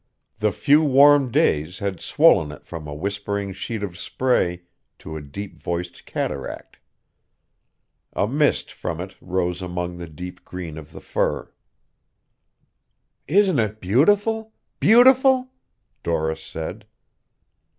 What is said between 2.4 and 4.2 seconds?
it from a whispering sheet of